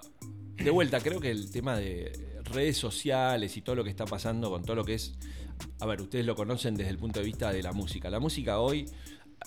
[0.57, 2.13] de vuelta, creo que el tema de
[2.45, 5.15] redes sociales y todo lo que está pasando con todo lo que es.
[5.81, 8.11] A ver, ustedes lo conocen desde el punto de vista de la música.
[8.11, 8.87] La música hoy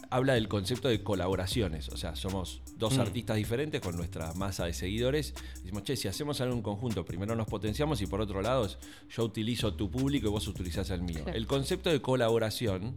[0.09, 1.89] habla del concepto de colaboraciones.
[1.89, 3.01] O sea, somos dos Mm.
[3.01, 5.35] artistas diferentes con nuestra masa de seguidores.
[5.61, 8.79] Decimos, che, si hacemos algo en conjunto, primero nos potenciamos y por otro lado, es,
[9.15, 11.21] yo utilizo tu público y vos utilizás el mío.
[11.23, 11.37] Claro.
[11.37, 12.95] El concepto de colaboración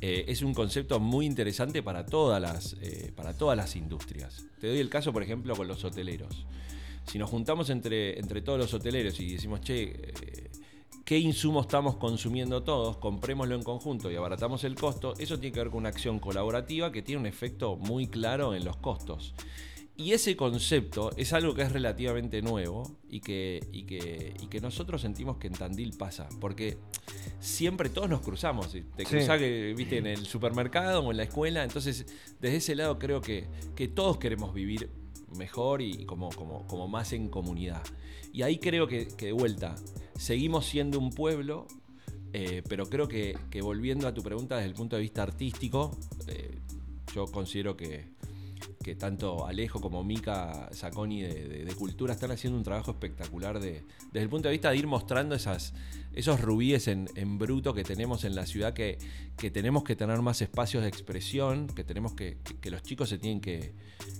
[0.00, 4.46] eh, es un concepto muy interesante para todas, las, eh, para todas las industrias.
[4.60, 6.46] Te doy el caso, por ejemplo, con los hoteleros.
[7.04, 10.50] Si nos juntamos entre, entre todos los hoteleros y decimos, che, eh,
[11.04, 12.98] ¿qué insumos estamos consumiendo todos?
[12.98, 15.14] Comprémoslo en conjunto y abaratamos el costo.
[15.18, 18.64] Eso tiene que ver con una acción colaborativa que tiene un efecto muy claro en
[18.64, 19.34] los costos.
[19.98, 24.60] Y ese concepto es algo que es relativamente nuevo y que, y que, y que
[24.60, 26.28] nosotros sentimos que en Tandil pasa.
[26.40, 26.78] Porque
[27.40, 28.70] siempre todos nos cruzamos.
[28.70, 29.04] Te Sí.
[29.04, 31.64] cruzás que, viste, en el supermercado o en la escuela.
[31.64, 32.06] Entonces,
[32.40, 34.88] desde ese lado creo que, que todos queremos vivir
[35.36, 37.82] mejor y como, como, como más en comunidad.
[38.32, 39.74] Y ahí creo que, que de vuelta,
[40.16, 41.66] seguimos siendo un pueblo,
[42.32, 45.98] eh, pero creo que, que volviendo a tu pregunta desde el punto de vista artístico,
[46.28, 46.56] eh,
[47.14, 48.16] yo considero que,
[48.82, 53.58] que tanto Alejo como Mika Saconi de, de- de Cultura están haciendo un trabajo espectacular
[53.60, 55.74] de, desde el punto de vista de ir mostrando esas,
[56.14, 58.98] esos rubíes en, en bruto que tenemos en la ciudad, que,
[59.36, 63.08] que tenemos que tener más espacios de expresión, que tenemos que, que, que los chicos
[63.08, 63.72] se tienen que,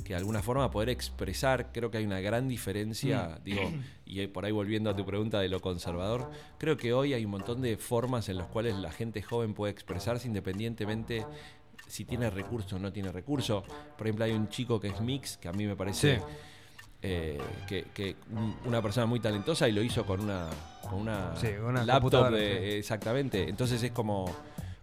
[0.05, 1.71] que de alguna forma poder expresar.
[1.73, 3.63] Creo que hay una gran diferencia, digo,
[4.07, 7.31] y por ahí volviendo a tu pregunta de lo conservador, creo que hoy hay un
[7.31, 11.25] montón de formas en las cuales la gente joven puede expresarse independientemente
[11.89, 13.65] si tiene recursos o no tiene recursos.
[13.97, 16.23] Por ejemplo, hay un chico que es mix, que a mí me parece Sí.
[17.03, 20.49] eh, que, que un- una persona muy talentosa y lo hizo con una,
[20.83, 22.31] con una, Sí, con una laptop.
[22.33, 22.77] de- sí.
[22.79, 23.49] Exactamente.
[23.49, 24.27] Entonces es como,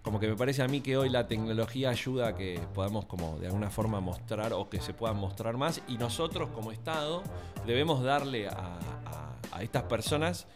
[0.02, 3.38] como que me parece a mí que hoy la tecnología ayuda a que podamos como
[3.40, 7.22] de alguna forma mostrar o que se puedan mostrar más y nosotros como Estado
[7.66, 10.48] debemos darle a, a- a estas personas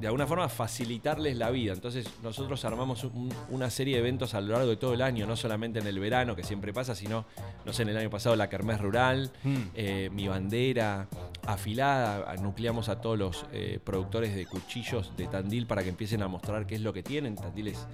[0.00, 1.72] de alguna forma facilitarles la vida.
[1.72, 5.26] Entonces nosotros armamos un- una serie de eventos a lo largo de todo el año,
[5.26, 7.24] no solamente en el verano, que siempre pasa, sino,
[7.66, 9.56] no sé, en el año pasado la Kermés Rural, Mm.
[9.74, 11.08] eh, Mi Bandera,
[11.46, 16.28] Afilada, nucleamos a todos los eh, productores de cuchillos de Tandil para que empiecen a
[16.28, 17.34] mostrar qué es lo que tienen.
[17.36, 17.86] Tandil es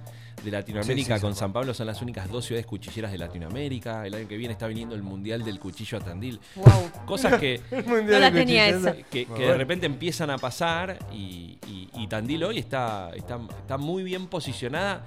[0.43, 1.39] de Latinoamérica, Sí, sí, con sí.
[1.39, 4.05] San Pablo son las únicas dos ciudades cuchilleras de Latinoamérica.
[4.07, 6.39] El año que viene está viniendo el Mundial del Cuchillo a Tandil.
[6.55, 7.05] Wow.
[7.05, 7.59] Cosas que,
[8.05, 8.93] No la tenía esa.
[8.93, 14.03] que, de repente empiezan a pasar y, y- y Tandil hoy está, está, está muy
[14.03, 15.05] bien posicionada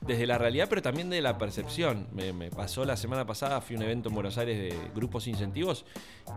[0.00, 2.08] desde la realidad, pero también de la percepción.
[2.12, 5.28] Me, me pasó la semana pasada, fui a un evento en Buenos Aires de grupos
[5.28, 5.84] incentivos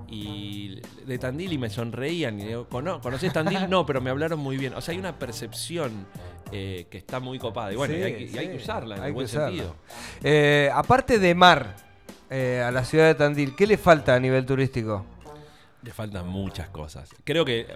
[0.08, 2.40] y de Tandil y me sonreían.
[2.40, 3.58] Y digo, "¿Cono- ¿conoces Tandil?
[3.70, 4.74] No, pero me hablaron muy bien.
[4.76, 6.06] O sea, hay una percepción
[6.52, 7.74] eh, que está muy copada.
[7.74, 9.28] Y bueno, Sí, y hay, que, y hay sí, que usarla en hay el buen
[9.28, 9.76] sentido.
[10.24, 11.76] Eh, aparte de mar,
[12.30, 15.06] eh, a la ciudad de Tandil, ¿qué le falta a nivel turístico?
[15.86, 17.10] Le faltan muchas cosas.
[17.24, 17.68] Creo que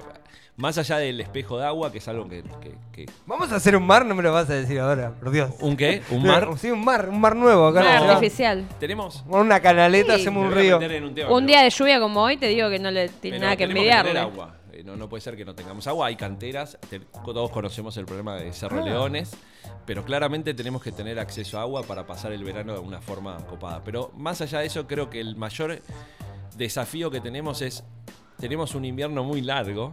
[0.57, 3.75] más allá del espejo de agua, que es algo que- que- que Vamos a hacer
[3.75, 5.51] un mar, no me lo vas a decir ahora, por Dios.
[5.59, 6.01] ¿Un qué?
[6.09, 6.49] ¿Un mar?
[6.57, 7.79] Sí, un mar, un mar nuevo acá.
[7.81, 8.15] en la Mar ciudad.
[8.15, 8.67] artificial.
[8.79, 9.21] Tenemos.
[9.29, 10.21] Con una canaleta Sí.
[10.21, 10.79] hacemos Me un voy a río.
[10.79, 12.89] meter en un tema, Un pero- día de lluvia como hoy te digo que no
[12.89, 14.11] le tiene pero nada que tenemos envidiarle.
[14.11, 14.55] tener agua.
[14.73, 16.07] Eh, No, no puede ser que no tengamos agua.
[16.07, 16.77] Hay canteras.
[16.89, 18.85] te- todos conocemos el problema de Cerro Ah.
[18.85, 19.31] Leones.
[19.85, 23.37] Pero claramente tenemos que tener acceso a agua para pasar el verano de una forma
[23.45, 23.81] copada.
[23.83, 25.79] Pero más allá de eso, creo que el mayor
[26.59, 27.83] desafío que tenemos es.
[28.37, 29.91] Tenemos un invierno muy largo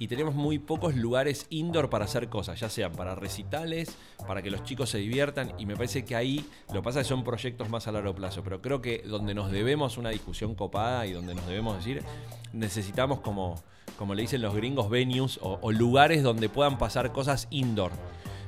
[0.00, 3.96] y tenemos muy pocos lugares indoor para hacer cosas, ya sean para recitales,
[4.26, 5.52] para que los chicos se diviertan.
[5.58, 8.42] Y me parece que ahí lo pasa que son proyectos más a largo plazo.
[8.42, 12.02] Pero creo que donde nos debemos una discusión copada y donde nos debemos decir,
[12.52, 13.62] necesitamos como,
[13.96, 17.92] como le dicen los gringos, venues o lugares donde puedan pasar cosas indoor.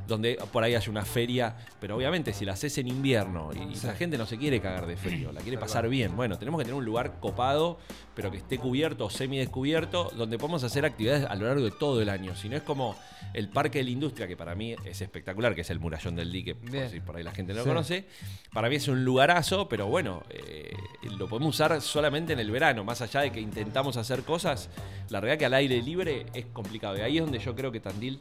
[0.06, 3.86] Donde por ahí haya una feria, pero obviamente si la haces en invierno y Sí.
[3.86, 6.14] la gente no se quiere cagar de frío, la quiere pasar bien.
[6.16, 7.78] Bueno, tenemos que tener un lugar copado,
[8.16, 12.00] pero que esté cubierto o semidescubierto, donde podamos hacer actividades a lo largo de todo
[12.00, 12.34] el año.
[12.34, 12.96] Si no es como
[13.34, 16.32] el Parque de la Industria, que para mí es espectacular, que es el murallón del
[16.32, 17.68] dique, por si por ahí la gente no Sí.
[17.68, 18.06] lo conoce.
[18.54, 20.72] Para mí es un lugarazo, pero bueno, eh,
[21.18, 22.84] lo podemos usar solamente en el verano.
[22.84, 24.70] Más allá de que intentamos hacer cosas,
[25.10, 26.96] la verdad que al aire libre es complicado.
[26.96, 28.18] Y ahí es donde yo creo que Tandil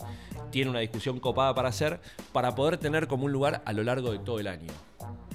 [0.52, 2.02] tiene una discusión copada para hacer
[2.34, 4.74] para poder tener como un lugar a lo largo de todo el año.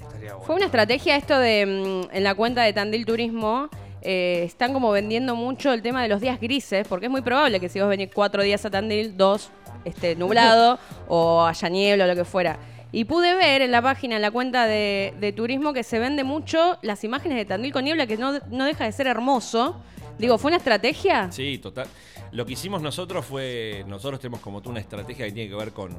[0.01, 0.45] Estaría bueno.
[0.45, 1.65] Fue una estrategia esto de
[2.11, 3.69] mm, en la cuenta de Tandil Turismo.
[4.01, 7.59] Eh, están como vendiendo mucho el tema de los días grises, porque es muy probable
[7.59, 9.49] que si vos venís cuatro días a Tandil, dos
[9.85, 12.57] este, nublado o haya niebla o lo que fuera.
[12.93, 16.23] Y pude ver en la página, en la cuenta de, de turismo, que se vende
[16.25, 19.77] mucho las imágenes de Tandil con niebla, que no, no deja de ser hermoso.
[20.17, 21.31] Digo, ¿fue una estrategia?
[21.31, 21.87] Sí, total.
[22.33, 25.71] Lo que hicimos nosotros fue, nosotros tenemos como tú una estrategia que tiene que ver
[25.71, 25.97] con,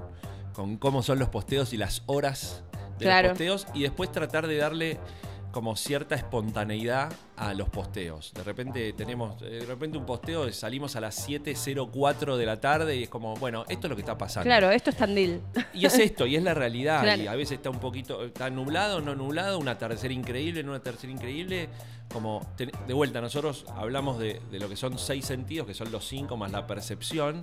[0.53, 2.63] con cómo son los posteos y las horas
[2.99, 3.29] de Claro.
[3.29, 4.99] los posteos y después tratar de darle
[5.53, 8.33] como cierta espontaneidad a los posteos.
[8.35, 12.97] De repente tenemos, eh, de repente un posteo, salimos a las 7.04 de la tarde
[12.97, 14.45] y es como, bueno, esto es lo que está pasando.
[14.47, 15.41] Claro, esto es Tandil.
[15.75, 17.03] Y es esto, y es la realidad.
[17.03, 17.23] Claro.
[17.23, 20.83] Y a veces está un poquito, está nublado, no nublado, una tercera increíble, no una
[20.83, 21.69] tercera increíble.
[22.13, 26.07] Como, de vuelta, nosotros hablamos de, de lo que son seis sentidos, que son los
[26.07, 27.41] cinco más la percepción.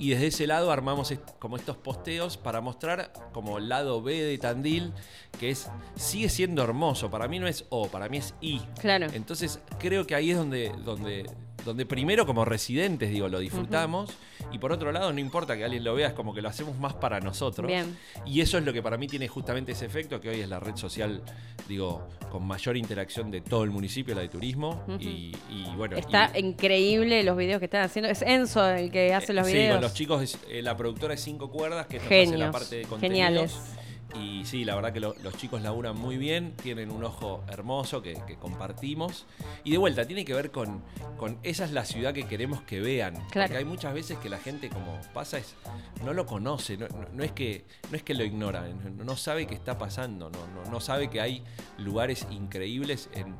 [0.00, 4.20] Y desde ese lado armamos est- como estos posteos para mostrar como el lado B
[4.20, 4.92] de Tandil,
[5.38, 7.08] que es, sigue siendo hermoso.
[7.08, 8.60] Para mí no es O, para mí es I.
[8.80, 9.06] Claro.
[9.12, 11.24] Entonces creo que ahí es donde, donde,
[11.64, 14.10] donde primero como residentes, digo, lo disfrutamos.
[14.52, 16.76] Y por otro lado, no importa que alguien lo vea, es como que lo hacemos
[16.78, 17.66] más para nosotros.
[17.68, 17.96] Bien.
[18.26, 20.58] Y eso es lo que para mí tiene justamente ese efecto, que hoy es la
[20.58, 21.22] red social,
[21.68, 24.82] digo, con mayor interacción de todo el municipio, la de turismo.
[24.98, 25.96] y, y bueno.
[25.96, 28.10] Está y- increíble los videos que están haciendo.
[28.10, 29.74] Es Enzo el que hace los Sí, videos.
[29.74, 32.76] con los chicos, es, eh, la productora es Cinco Cuerdas, que nos hace la parte
[32.76, 33.00] de contenidos.
[33.00, 33.56] geniales.
[34.18, 38.02] Y sí, la verdad que lo- los chicos laburan muy bien, tienen un ojo hermoso
[38.02, 39.26] que, que compartimos.
[39.64, 40.82] Y de vuelta, tiene que ver con,
[41.16, 43.14] con esa es la ciudad que queremos que vean.
[43.30, 43.48] Claro.
[43.48, 45.54] Porque hay muchas veces que la gente como pasa es
[46.04, 49.16] no lo conoce, no, no- no es, que, no es que lo ignora, no, no
[49.16, 51.44] sabe qué está pasando, no, no, no sabe que hay
[51.78, 53.36] lugares increíbles en,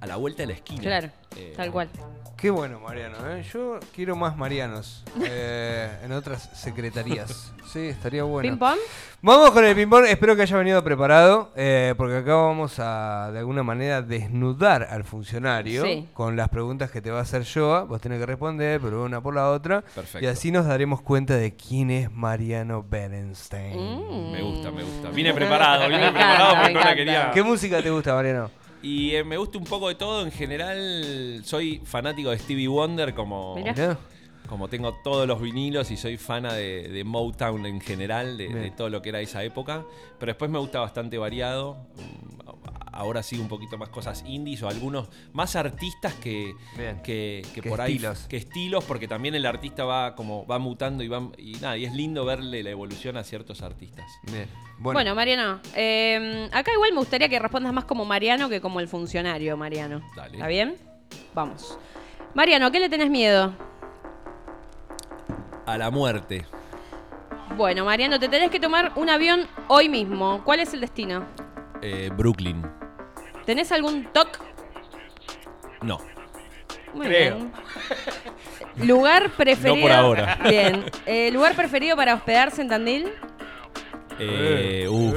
[0.00, 0.80] a la vuelta de la esquina.
[0.82, 1.88] Claro, Eh, tal cual.
[2.36, 3.16] Qué bueno, Mariano.
[3.30, 3.44] ¿eh?
[3.52, 7.52] Yo quiero más Marianos eh, en otras secretarías.
[7.68, 8.48] Sí, estaría bueno.
[8.48, 8.78] ¿Ping pong?
[9.20, 10.06] Vamos con el ping-pong.
[10.06, 15.04] Espero que haya venido preparado, eh, porque acá vamos a, de alguna manera, desnudar al
[15.04, 16.08] funcionario Sí.
[16.14, 17.86] con las preguntas que te va a hacer yo.
[17.86, 19.82] Vos tenés que responder, pero una por la otra.
[19.82, 20.24] Perfecto.
[20.24, 23.76] Y así nos daremos cuenta de quién es Mariano Berenstein.
[23.76, 24.32] Mm.
[24.32, 25.10] Me gusta, me gusta.
[25.10, 27.30] Vine preparado, vine Me preparado encanta, porque no la quería.
[27.34, 28.50] ¿Qué música te gusta, Mariano?
[28.82, 30.24] Y eh, me gusta un poco de todo.
[30.24, 33.98] En general, soy fanático de Stevie Wonder, como, Mirá.
[34.48, 38.88] Como tengo todos los vinilos y soy fana de, de Motown en general, de todo
[38.88, 39.84] lo que era esa época.
[40.18, 41.76] Pero después me gusta bastante variado.
[42.98, 47.00] Ahora sí, un poquito más cosas indies o algunos más artistas que, Bien.
[47.00, 47.92] que, por ahí.
[47.92, 48.26] estilos.
[48.28, 51.30] Que estilos, porque también el artista va como va mutando y va.
[51.38, 54.04] Y nada, y es lindo verle la evolución a ciertos artistas.
[54.32, 54.48] Bien.
[54.80, 58.80] Bueno, Bueno, Mariano, eh, acá igual me gustaría que respondas más como Mariano que como
[58.80, 60.00] el funcionario, Mariano.
[60.16, 60.34] Dale.
[60.34, 60.76] ¿Está bien?
[61.34, 61.78] Vamos.
[62.34, 63.54] Mariano, ¿qué le tenés miedo?
[65.66, 66.44] A la muerte.
[67.56, 70.42] Bueno, Mariano, te tenés que tomar un avión hoy mismo.
[70.44, 71.24] ¿Cuál es el destino?
[71.80, 72.66] Eh, Brooklyn.
[73.48, 74.40] ¿Tenés algún TOC?
[75.80, 75.96] No.
[76.92, 77.36] Muy Creo.
[77.36, 77.52] bien.
[78.86, 79.76] ¿Lugar preferido?
[79.76, 80.38] No por ahora.
[80.50, 80.84] Bien.
[81.06, 83.08] Eh, ¿Lugar preferido para hospedarse en Tandil?
[84.18, 85.14] Eh, uf.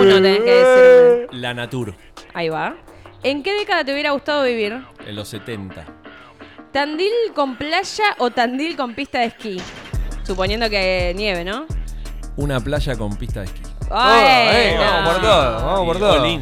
[0.00, 1.40] Uno tenés que decirme.
[1.40, 1.92] La Natur.
[2.34, 2.76] Ahí va.
[3.24, 4.84] ¿En qué década te hubiera gustado vivir?
[5.04, 5.84] En los 70.
[6.70, 9.60] ¿Tandil con playa o Tandil con pista de esquí?
[10.22, 11.66] Suponiendo que nieve, ¿no?
[12.36, 13.62] Una playa con pista de esquí.
[13.90, 14.84] Ay, eh, no.
[14.84, 16.38] vamos por todo, vamos por todo.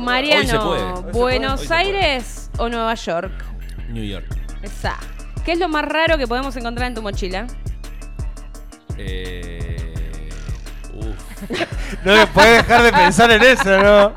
[0.00, 0.82] Mariano, Hoy se puede.
[0.82, 1.80] Hoy se puede, ¿Buenos hoy se puede.
[1.80, 3.44] Aires o Nueva York?
[3.88, 4.26] New York.
[4.62, 4.96] Esa.
[5.44, 7.46] ¿Qué es lo más raro que podemos encontrar en tu mochila?
[8.96, 10.28] Eh,
[10.94, 11.50] uf.
[12.04, 14.14] no me puedes dejar de pensar en eso, ¿no?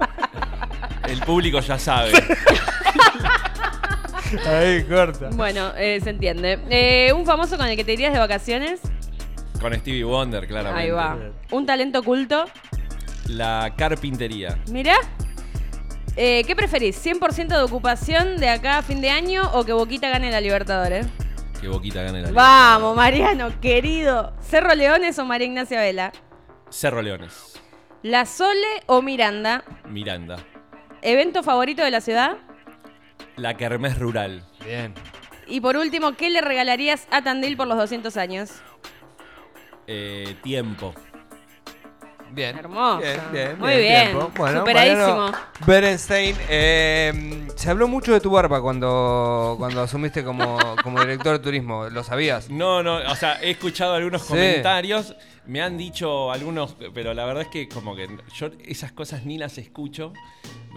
[1.08, 2.12] El público ya sabe.
[4.46, 5.30] Ahí, corta.
[5.32, 6.60] Bueno, eh, se entiende.
[6.70, 8.82] Eh, ¿Un famoso con el que te irías de vacaciones?
[9.60, 10.82] Con Stevie Wonder, claramente.
[10.82, 11.18] Ahí va.
[11.52, 12.46] ¿Un talento oculto?
[13.28, 14.60] La carpintería.
[14.72, 14.96] Mira.
[16.16, 17.04] Eh, ¿Qué preferís?
[17.06, 21.06] ¿100% de ocupación de acá a fin de año o que Boquita gane la Libertadores?
[21.62, 22.42] Que Boquita gane la liga.
[22.42, 24.34] Vamos, Mariano, querido.
[24.42, 26.12] ¿Cerro Leones o María Ignacia Vela?
[26.70, 27.62] Cerro Leones.
[28.02, 29.64] ¿La Sole o Miranda?
[29.88, 30.38] Miranda.
[31.02, 32.38] ¿Evento favorito de la ciudad?
[33.36, 34.44] La Kermés Rural.
[34.66, 34.94] Bien.
[35.46, 38.52] Y por último, ¿qué le regalarías a Tandil por los 200 años?
[39.88, 40.94] Eh, tiempo.
[42.32, 42.58] Bien.
[42.58, 43.00] Hermoso.
[43.00, 44.04] Bien, bien, Muy bien.
[44.12, 44.32] tiempo.
[44.38, 45.32] Bueno, Superadísimo.
[45.66, 51.40] Berenstein, eh, se habló mucho de tu barba cuando, cuando asumiste como, como director de
[51.40, 51.90] turismo.
[51.90, 52.50] ¿Lo sabías?
[52.50, 54.28] No, no, o sea, he escuchado algunos Sí.
[54.30, 59.26] comentarios, me han dicho algunos, pero la verdad es que como que yo esas cosas
[59.26, 60.14] ni las escucho.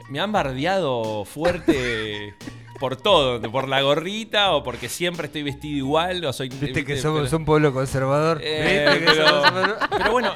[0.09, 2.35] Me han bardeado fuerte
[2.81, 6.49] por todo, por la gorrita o porque siempre estoy vestido igual o soy...
[6.49, 8.41] Viste que viste, somos pero- un pueblo conservador.
[8.43, 10.33] eh, ¿Viste que pero, somos un pueblo- pero bueno,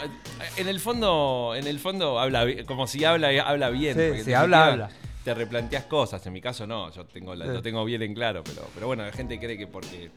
[0.59, 3.97] en el fondo, en el fondo habla como si habla, habla bien.
[4.17, 4.91] Sí, sí, habla, habla.
[5.25, 6.25] Te replanteas cosas.
[6.27, 7.51] En mi caso no, yo tengo la- Sí.
[7.53, 10.11] lo tengo bien en claro, pero, pero bueno, la gente cree que porque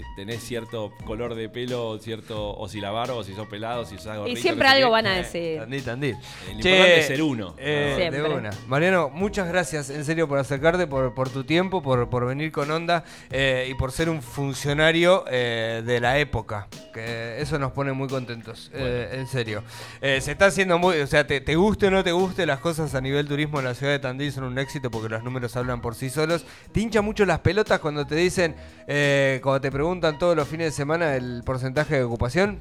[0.00, 3.86] te- tenés cierto color de pelo, cierto, o si la barba, o si sos pelado,
[3.86, 4.92] si sos Y gordito, siempre no sé algo qué.
[4.92, 5.58] van a Eh, decir.
[5.60, 6.16] Tandil, tandil.
[6.46, 7.54] Lo importante es ser uno.
[7.58, 8.50] eh, de una.
[8.68, 12.70] Mariano, muchas gracias en serio por acercarte, por, por tu tiempo, por, por venir con
[12.70, 16.68] onda eh, y por ser un funcionario eh, de la época.
[16.92, 19.62] Que eso nos pone muy contentos, eh, en serio.
[20.02, 22.58] Eh, se está haciendo muy, o sea, te, te guste o no te guste, las
[22.60, 25.56] cosas a nivel turismo en la ciudad de Tandil son un éxito porque los números
[25.56, 26.44] hablan por sí solos.
[26.72, 28.56] Te hincha mucho las pelotas cuando te dicen,
[28.86, 29.85] eh, cuando te preguntan
[30.18, 32.58] todos los fines de semana el porcentaje de ocupación.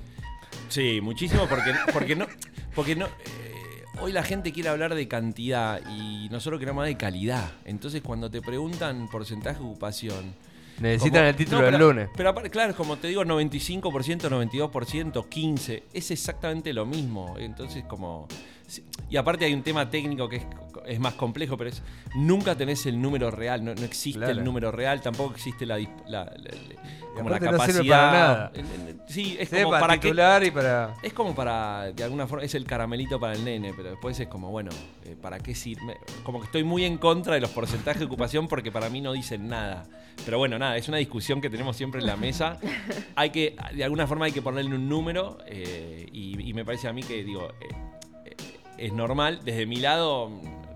[0.69, 2.27] Sí, muchísimo porque, porque no.
[2.75, 6.97] Porque no eh, hoy la gente quiere hablar de cantidad y nosotros queremos hablar de
[6.97, 7.51] calidad.
[7.65, 10.35] Entonces, cuando te preguntan porcentaje de ocupación.
[10.79, 12.09] Necesitan como- el título no, del pero- lunes.
[12.15, 17.35] Pero aparte, claro, como te digo, 95%, 92%, 15%, es exactamente lo mismo.
[17.39, 18.27] Entonces, como.
[19.09, 20.43] Y aparte hay un tema técnico que es,
[20.85, 21.81] es más complejo, pero es.
[22.15, 24.33] Nunca tenés el número real, no, no existe Claro.
[24.33, 27.81] el número real, tampoco existe la, la- la- la- como la aparte no capacidad.
[27.81, 28.51] sirve para nada.
[28.55, 30.01] En- en- Sí, es Sí, como para, qué.
[30.07, 30.95] titular y para...
[31.03, 34.27] Es como para, de alguna forma, es el caramelito para el nene, pero después es
[34.27, 34.71] como, bueno,
[35.05, 35.97] eh, ¿para qué sirve?
[36.23, 39.13] Como que estoy muy en contra de los porcentajes de ocupación porque para mí no
[39.13, 39.85] dicen nada.
[40.25, 42.57] Pero bueno, nada, es una discusión que tenemos siempre en la mesa.
[43.15, 46.87] Hay que, de alguna forma hay que ponerle un número eh, y, y me parece
[46.87, 47.67] a mí que, digo, eh,
[48.25, 48.35] eh,
[48.77, 49.41] es normal.
[49.45, 50.31] Desde mi lado,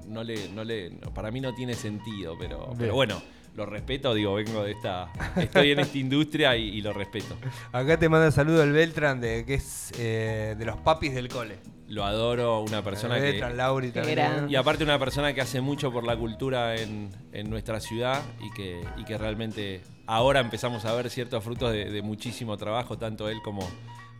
[0.09, 2.77] no le, no le, no, para mí no tiene sentido, pero, Bien.
[2.79, 3.21] pero bueno.
[3.55, 5.11] Lo respeto, digo, vengo de esta.
[5.35, 7.35] Estoy en esta industria y, y lo respeto.
[7.73, 11.57] Acá te manda saludo el Beltran, de, que es eh, de los papis del cole.
[11.87, 13.31] Lo adoro, una persona el que.
[13.31, 14.45] Beltran, Lauri también.
[14.47, 18.51] Y aparte una persona que hace mucho por la cultura en, en nuestra ciudad y
[18.51, 23.27] que, y que realmente ahora empezamos a ver ciertos frutos de, de muchísimo trabajo, tanto
[23.27, 23.67] él como,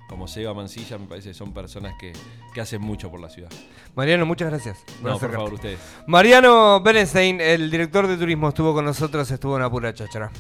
[0.10, 2.12] como Seba Mancilla, me parece que son personas que,
[2.54, 3.50] que hacen mucho por la ciudad.
[3.95, 4.80] Mariano, muchas gracias.
[5.02, 5.80] por No, por favor, ustedes.
[6.08, 10.32] Mariano Berenstein, el director de turismo, estuvo con nosotros, estuvo en Apura Cháchara.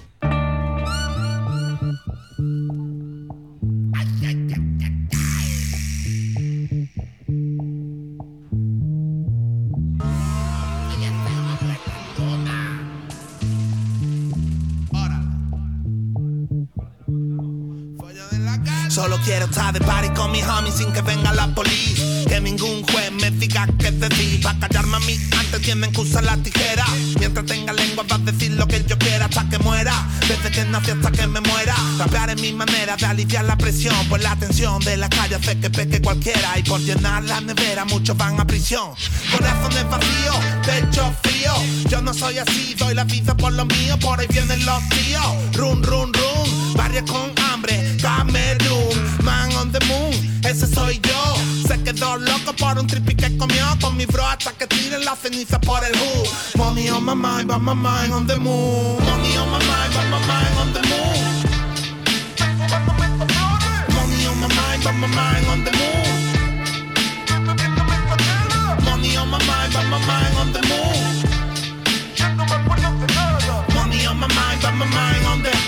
[18.99, 22.25] Solo quiero estar de party con mis homies sin que venga la policía.
[22.27, 24.41] Que ningún juez me diga qué decir.
[24.41, 26.85] Pa' callarme a mí antes tienen que usar la tijera.
[27.17, 29.93] Mientras tenga lengua va a decir lo que yo quiera hasta que muera.
[30.27, 31.75] Desde que nací hasta que me muera.
[31.97, 33.95] Rapear es mi manera de aliviar la presión.
[34.09, 36.59] Pues la tensión de la calle hace que peque cualquiera.
[36.59, 38.89] Y por llenar la nevera muchos van a prisión.
[39.31, 41.53] Corazones vacíos, pecho frío.
[41.89, 43.97] Yo no soy así, doy la vida por lo mío.
[43.97, 45.53] Por ahí vienen los tíos.
[45.53, 46.73] Run, run, run.
[46.75, 50.13] Barrios con hambre, Camerún, man on the moon,
[50.45, 51.35] ese soy yo.
[51.67, 55.15] Se quedó loco por un tripi que comió con mi bro hasta que tiren la
[55.15, 56.27] ceniza por el hood.
[56.55, 58.97] Money on my mind, my mind on the moon.
[59.03, 61.19] Money on my mind, but my mind on the moon.
[63.95, 65.89] Money on my mind, but my mind on the moon.
[68.85, 70.79] Money on my mind, but my mind on the moon.
[73.75, 75.58] Money on my mind, but my mind on the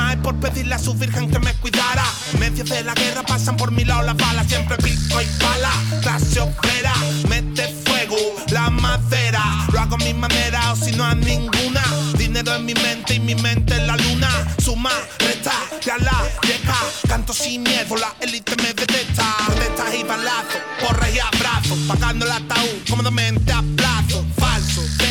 [0.00, 2.04] Madre por pedirle a su virgen que me cuidara.
[2.32, 5.70] En de la guerra pasan por mi lado las balas, siempre pico y pala.
[6.00, 6.94] Clase obrera,
[7.28, 8.16] mete fuego,
[8.48, 9.42] la madera.
[9.72, 11.82] Lo hago a mi manera o si no a ninguna.
[12.16, 14.30] Dinero en mi mente y mi mente en la luna.
[14.64, 15.52] Suma, resta,
[15.84, 16.78] ya la llega.
[17.06, 19.36] Canto sin miedo, la élite me detesta.
[19.46, 21.78] Protestas y balazos, porras y abrazos.
[21.86, 23.62] Pagando el ataúd, cómodamente a.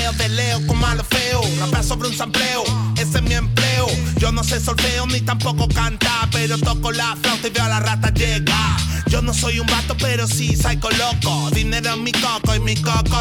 [0.10, 1.42] Falso, feo de leo con malo feo.
[1.60, 2.64] Rapea sobre un sampleo,
[2.96, 3.88] ese es mi empleo.
[4.18, 7.80] Yo no sé solfeo ni tampoco cantar, pero toco la flauta y veo a la
[7.80, 8.78] rata llegar.
[9.08, 11.50] Yo no soy un vato, pero sí psycho loco.
[11.52, 13.18] Dinero en mi coco y mi coco